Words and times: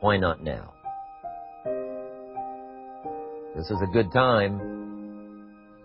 Why 0.00 0.16
not 0.16 0.42
now? 0.44 0.72
This 3.56 3.68
is 3.68 3.78
a 3.82 3.92
good 3.92 4.12
time. 4.12 4.60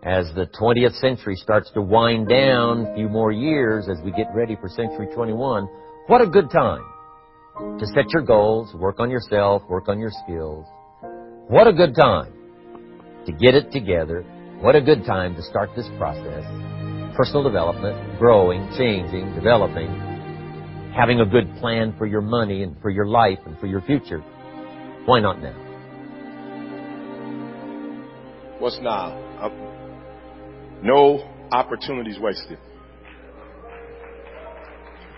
As 0.03 0.29
the 0.35 0.47
20th 0.61 0.99
century 0.99 1.35
starts 1.35 1.71
to 1.73 1.81
wind 1.81 2.29
down 2.29 2.85
a 2.85 2.95
few 2.95 3.09
more 3.09 3.31
years 3.31 3.87
as 3.89 3.97
we 4.03 4.11
get 4.11 4.27
ready 4.35 4.55
for 4.55 4.69
century 4.69 5.07
21, 5.15 5.67
what 6.07 6.21
a 6.21 6.27
good 6.27 6.51
time 6.51 6.83
to 7.79 7.85
set 7.87 8.05
your 8.13 8.21
goals, 8.21 8.71
work 8.75 8.99
on 8.99 9.09
yourself, 9.09 9.63
work 9.67 9.87
on 9.87 9.99
your 9.99 10.11
skills. 10.23 10.67
What 11.47 11.67
a 11.67 11.73
good 11.73 11.95
time 11.95 12.33
to 13.25 13.31
get 13.31 13.55
it 13.55 13.71
together. 13.71 14.23
What 14.59 14.75
a 14.75 14.81
good 14.81 15.05
time 15.05 15.35
to 15.35 15.41
start 15.41 15.71
this 15.75 15.87
process. 15.97 16.45
Personal 17.15 17.43
development, 17.43 18.19
growing, 18.19 18.69
changing, 18.77 19.33
developing, 19.33 20.12
having 20.95 21.19
a 21.21 21.25
good 21.25 21.53
plan 21.57 21.95
for 21.97 22.05
your 22.05 22.21
money 22.21 22.63
and 22.63 22.79
for 22.81 22.89
your 22.89 23.07
life 23.07 23.39
and 23.45 23.57
for 23.59 23.67
your 23.67 23.81
future. 23.81 24.19
Why 25.05 25.19
not 25.19 25.41
now? 25.41 25.55
What's 28.59 28.79
now? 28.81 29.11
Uh, 29.41 29.49
no 30.81 31.29
opportunities 31.51 32.17
wasted. 32.19 32.57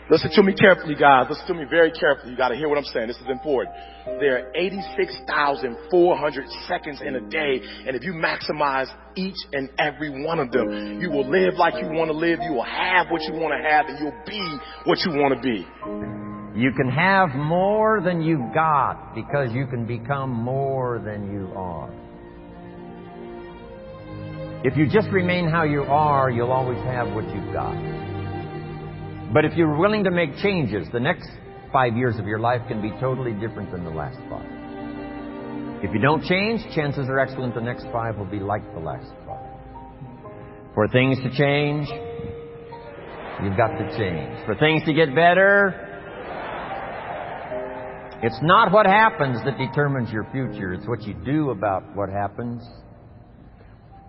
Listen 0.08 0.30
to 0.36 0.44
me 0.44 0.54
carefully, 0.54 0.94
guys. 0.94 1.26
Listen 1.30 1.48
to 1.48 1.54
me 1.56 1.66
very 1.68 1.92
carefully. 1.92 2.30
You 2.32 2.38
got 2.38 2.50
to 2.50 2.56
hear 2.56 2.70
what 2.70 2.78
I'm 2.78 2.84
saying. 2.86 3.08
This 3.08 3.18
is 3.18 3.28
important. 3.28 3.76
There 4.20 4.38
are 4.38 4.52
86,400 4.54 6.46
seconds 6.68 7.02
in 7.04 7.16
a 7.16 7.22
day, 7.22 7.60
and 7.88 7.96
if 7.96 8.04
you 8.04 8.14
maximize 8.14 8.86
each 9.16 9.38
and 9.52 9.68
every 9.80 10.24
one 10.24 10.38
of 10.38 10.52
them, 10.52 11.02
you 11.02 11.10
will 11.10 11.28
live 11.28 11.56
like 11.56 11.74
you 11.82 11.88
want 11.88 12.12
to 12.12 12.16
live. 12.16 12.38
You 12.44 12.54
will 12.54 12.64
have 12.64 13.08
what 13.10 13.24
you 13.24 13.34
want 13.34 13.56
to 13.58 13.68
have, 13.68 13.88
and 13.88 13.98
you'll 13.98 14.14
be 14.28 14.58
what 14.84 15.00
you 15.00 15.12
want 15.20 15.34
to 15.34 15.42
be. 15.42 15.66
You 16.56 16.72
can 16.72 16.88
have 16.88 17.30
more 17.36 18.00
than 18.00 18.22
you've 18.22 18.54
got 18.54 19.16
because 19.16 19.52
you 19.54 19.66
can 19.66 19.88
become 19.88 20.30
more 20.30 21.02
than 21.04 21.34
you 21.34 21.52
are. 21.56 21.90
If 24.64 24.78
you 24.78 24.88
just 24.88 25.10
remain 25.10 25.50
how 25.50 25.64
you 25.64 25.82
are, 25.82 26.30
you'll 26.30 26.52
always 26.52 26.78
have 26.84 27.12
what 27.14 27.26
you've 27.34 27.52
got. 27.52 27.76
But 29.34 29.46
if 29.46 29.54
you're 29.56 29.78
willing 29.78 30.04
to 30.04 30.12
make 30.12 30.36
changes, 30.38 30.88
the 30.94 31.00
next 31.00 31.30
five 31.74 31.98
years 31.98 32.18
of 32.20 32.26
your 32.26 32.40
life 32.40 32.62
can 32.68 32.82
be 32.82 32.92
totally 33.00 33.34
different 33.34 33.72
than 33.72 33.84
the 33.84 33.90
last 33.90 34.18
five. 34.30 34.50
If 35.84 35.94
you 35.94 36.00
don't 36.00 36.24
change, 36.24 36.62
chances 36.74 37.08
are 37.10 37.20
excellent 37.20 37.54
the 37.54 37.62
next 37.62 37.86
five 37.92 38.18
will 38.18 38.26
be 38.26 38.40
like 38.40 38.64
the 38.74 38.80
last 38.80 39.12
five. 39.28 39.46
For 40.74 40.88
things 40.88 41.18
to 41.18 41.30
change, 41.36 41.88
you've 43.44 43.58
got 43.58 43.78
to 43.78 43.98
change. 43.98 44.46
For 44.46 44.56
things 44.56 44.84
to 44.86 44.94
get 44.94 45.14
better, 45.14 45.86
it's 48.24 48.40
not 48.42 48.72
what 48.72 48.86
happens 48.86 49.38
that 49.46 49.58
determines 49.58 50.12
your 50.12 50.28
future, 50.32 50.74
it's 50.74 50.88
what 50.88 51.04
you 51.04 51.14
do 51.26 51.50
about 51.50 51.84
what 51.96 52.10
happens. 52.10 52.64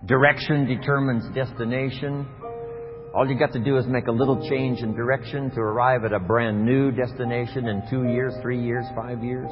Direction 0.05 0.65
determines 0.65 1.25
destination. 1.35 2.27
All 3.13 3.27
you 3.27 3.39
got 3.39 3.53
to 3.53 3.59
do 3.59 3.77
is 3.77 3.85
make 3.87 4.07
a 4.07 4.11
little 4.11 4.47
change 4.49 4.79
in 4.79 4.93
direction 4.93 5.49
to 5.51 5.59
arrive 5.59 6.03
at 6.03 6.13
a 6.13 6.19
brand 6.19 6.63
new 6.65 6.91
destination 6.91 7.67
in 7.67 7.81
two 7.89 8.03
years, 8.03 8.33
three 8.41 8.61
years, 8.61 8.85
five 8.95 9.23
years. 9.23 9.49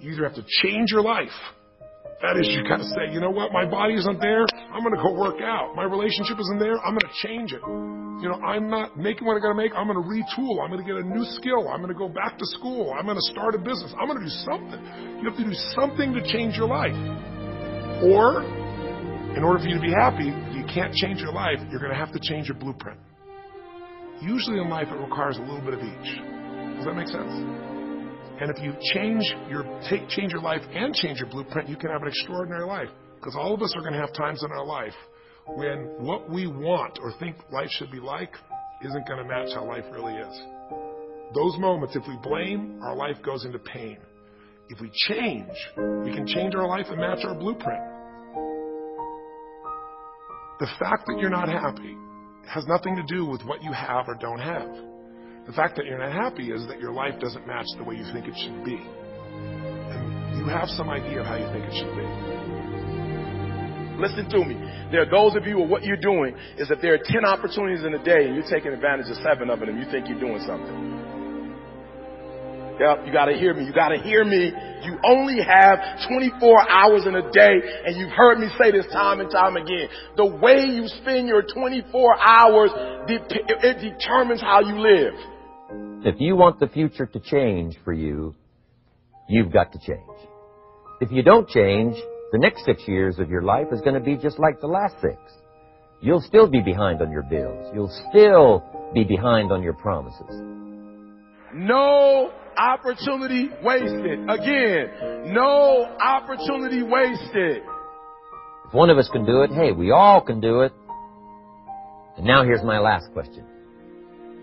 You 0.00 0.12
either 0.12 0.24
have 0.24 0.34
to 0.34 0.44
change 0.62 0.90
your 0.90 1.02
life. 1.02 1.28
That 2.20 2.36
is, 2.36 2.52
you 2.52 2.60
got 2.68 2.84
to 2.84 2.88
say, 3.00 3.08
you 3.12 3.20
know 3.20 3.30
what, 3.30 3.50
my 3.50 3.64
body 3.64 3.94
isn't 3.94 4.20
there, 4.20 4.44
I'm 4.76 4.84
going 4.84 4.92
to 4.92 5.00
go 5.00 5.16
work 5.16 5.40
out. 5.40 5.72
My 5.74 5.84
relationship 5.84 6.36
isn't 6.36 6.58
there, 6.58 6.76
I'm 6.84 6.92
going 6.92 7.08
to 7.08 7.16
change 7.24 7.52
it. 7.52 7.64
You 7.64 8.28
know, 8.28 8.36
I'm 8.44 8.68
not 8.68 8.98
making 8.98 9.24
what 9.24 9.36
I 9.36 9.40
got 9.40 9.56
to 9.56 9.56
make, 9.56 9.72
I'm 9.72 9.88
going 9.88 9.96
to 9.96 10.04
retool. 10.04 10.60
I'm 10.60 10.68
going 10.68 10.84
to 10.84 10.88
get 10.88 11.00
a 11.00 11.06
new 11.06 11.24
skill. 11.40 11.72
I'm 11.72 11.80
going 11.80 11.88
to 11.88 11.96
go 11.96 12.08
back 12.08 12.36
to 12.36 12.44
school. 12.60 12.92
I'm 12.92 13.06
going 13.06 13.16
to 13.16 13.28
start 13.32 13.54
a 13.54 13.58
business. 13.58 13.88
I'm 13.96 14.04
going 14.04 14.20
to 14.20 14.26
do 14.28 14.36
something. 14.44 14.80
You 15.24 15.32
have 15.32 15.38
to 15.40 15.44
do 15.48 15.56
something 15.72 16.12
to 16.12 16.20
change 16.28 16.60
your 16.60 16.68
life. 16.68 16.92
Or, 18.04 18.44
in 19.32 19.40
order 19.40 19.64
for 19.64 19.68
you 19.72 19.80
to 19.80 19.84
be 19.84 19.92
happy, 19.96 20.28
you 20.60 20.66
can't 20.68 20.92
change 20.94 21.20
your 21.20 21.32
life, 21.32 21.56
you're 21.70 21.80
going 21.80 21.92
to 21.92 21.98
have 21.98 22.12
to 22.12 22.20
change 22.20 22.48
your 22.48 22.58
blueprint. 22.58 23.00
Usually 24.20 24.60
in 24.60 24.68
life, 24.68 24.88
it 24.90 25.00
requires 25.00 25.38
a 25.38 25.40
little 25.40 25.62
bit 25.64 25.72
of 25.72 25.80
each. 25.80 26.10
Does 26.76 26.84
that 26.84 26.94
make 26.94 27.08
sense? 27.08 27.32
And 28.40 28.50
if 28.50 28.60
you 28.62 28.74
change 28.92 29.24
your 29.48 29.64
take, 29.88 30.08
change 30.08 30.32
your 30.32 30.42
life 30.42 30.60
and 30.72 30.94
change 30.94 31.18
your 31.18 31.28
blueprint, 31.28 31.68
you 31.68 31.76
can 31.76 31.90
have 31.90 32.02
an 32.02 32.08
extraordinary 32.08 32.66
life. 32.66 32.88
Because 33.16 33.36
all 33.36 33.54
of 33.54 33.62
us 33.62 33.74
are 33.76 33.80
going 33.80 33.94
to 33.94 33.98
have 33.98 34.12
times 34.12 34.42
in 34.42 34.50
our 34.50 34.64
life 34.64 34.94
when 35.46 35.94
what 35.98 36.30
we 36.30 36.46
want 36.46 36.98
or 37.02 37.12
think 37.18 37.36
life 37.50 37.68
should 37.70 37.90
be 37.90 38.00
like 38.00 38.32
isn't 38.82 39.06
going 39.06 39.22
to 39.22 39.28
match 39.28 39.48
how 39.54 39.64
life 39.66 39.84
really 39.90 40.14
is. 40.14 40.42
Those 41.34 41.56
moments, 41.58 41.96
if 41.96 42.02
we 42.06 42.16
blame, 42.22 42.80
our 42.82 42.94
life 42.94 43.16
goes 43.24 43.44
into 43.44 43.58
pain. 43.58 43.98
If 44.68 44.80
we 44.80 44.90
change, 45.08 45.48
we 46.04 46.14
can 46.14 46.26
change 46.26 46.54
our 46.54 46.66
life 46.66 46.86
and 46.88 46.98
match 46.98 47.24
our 47.24 47.34
blueprint. 47.34 47.89
The 50.60 50.68
fact 50.78 51.06
that 51.06 51.18
you're 51.18 51.30
not 51.30 51.48
happy 51.48 51.96
has 52.46 52.66
nothing 52.66 52.94
to 52.94 53.02
do 53.08 53.24
with 53.24 53.42
what 53.44 53.62
you 53.62 53.72
have 53.72 54.06
or 54.08 54.14
don't 54.14 54.40
have. 54.40 54.68
The 55.46 55.52
fact 55.56 55.74
that 55.76 55.86
you're 55.86 55.98
not 55.98 56.12
happy 56.12 56.52
is 56.52 56.66
that 56.68 56.78
your 56.78 56.92
life 56.92 57.18
doesn't 57.18 57.46
match 57.46 57.64
the 57.78 57.84
way 57.84 57.96
you 57.96 58.04
think 58.12 58.28
it 58.28 58.36
should 58.36 58.62
be. 58.62 58.76
And 58.76 60.36
you 60.36 60.44
have 60.44 60.68
some 60.68 60.90
idea 60.90 61.20
of 61.20 61.26
how 61.26 61.36
you 61.36 61.48
think 61.48 61.64
it 61.64 61.72
should 61.72 61.96
be. 61.96 62.04
Listen 63.96 64.28
to 64.28 64.44
me. 64.44 64.56
There 64.92 65.00
are 65.00 65.10
those 65.10 65.34
of 65.34 65.46
you 65.46 65.56
where 65.58 65.68
what 65.68 65.82
you're 65.82 65.96
doing 65.96 66.36
is 66.58 66.68
that 66.68 66.82
there 66.82 66.92
are 66.92 67.00
10 67.02 67.24
opportunities 67.24 67.84
in 67.84 67.94
a 67.94 68.04
day 68.04 68.26
and 68.26 68.34
you're 68.34 68.48
taking 68.50 68.72
advantage 68.72 69.08
of 69.08 69.16
seven 69.24 69.48
of 69.48 69.60
them 69.60 69.70
and 69.70 69.78
you 69.78 69.90
think 69.90 70.08
you're 70.08 70.20
doing 70.20 70.44
something. 70.46 70.89
Yep, 72.80 73.06
you 73.06 73.12
gotta 73.12 73.36
hear 73.36 73.52
me. 73.52 73.66
You 73.66 73.74
gotta 73.74 73.98
hear 73.98 74.24
me. 74.24 74.52
You 74.82 74.96
only 75.04 75.36
have 75.44 75.78
24 76.08 76.70
hours 76.70 77.04
in 77.04 77.14
a 77.14 77.30
day, 77.30 77.60
and 77.84 77.94
you've 77.94 78.10
heard 78.10 78.38
me 78.38 78.48
say 78.58 78.70
this 78.70 78.86
time 78.90 79.20
and 79.20 79.30
time 79.30 79.56
again. 79.56 79.88
The 80.16 80.24
way 80.24 80.64
you 80.64 80.88
spend 80.88 81.28
your 81.28 81.42
24 81.42 82.16
hours, 82.18 82.70
it 83.06 83.80
determines 83.80 84.40
how 84.40 84.60
you 84.60 84.80
live. 84.80 85.12
If 86.06 86.20
you 86.20 86.36
want 86.36 86.58
the 86.58 86.68
future 86.68 87.04
to 87.04 87.20
change 87.20 87.76
for 87.84 87.92
you, 87.92 88.34
you've 89.28 89.52
got 89.52 89.72
to 89.72 89.78
change. 89.78 90.00
If 91.02 91.12
you 91.12 91.22
don't 91.22 91.46
change, 91.48 91.96
the 92.32 92.38
next 92.38 92.64
six 92.64 92.82
years 92.86 93.18
of 93.18 93.28
your 93.28 93.42
life 93.42 93.66
is 93.72 93.82
going 93.82 93.94
to 93.94 94.00
be 94.00 94.16
just 94.16 94.38
like 94.38 94.58
the 94.62 94.68
last 94.68 94.94
six. 95.02 95.18
You'll 96.00 96.22
still 96.22 96.48
be 96.48 96.62
behind 96.62 97.02
on 97.02 97.10
your 97.10 97.24
bills. 97.24 97.70
You'll 97.74 97.94
still 98.08 98.64
be 98.94 99.04
behind 99.04 99.52
on 99.52 99.62
your 99.62 99.74
promises. 99.74 100.69
No 101.54 102.32
opportunity 102.56 103.48
wasted. 103.62 104.28
Again, 104.28 105.32
no 105.34 105.96
opportunity 106.00 106.82
wasted. 106.82 107.62
If 108.66 108.74
one 108.74 108.90
of 108.90 108.98
us 108.98 109.08
can 109.12 109.24
do 109.24 109.42
it, 109.42 109.50
hey, 109.50 109.72
we 109.72 109.90
all 109.90 110.20
can 110.20 110.40
do 110.40 110.60
it. 110.60 110.72
And 112.16 112.26
now 112.26 112.44
here's 112.44 112.62
my 112.62 112.78
last 112.78 113.12
question. 113.12 113.44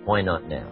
Why 0.03 0.21
not 0.21 0.45
now? 0.45 0.67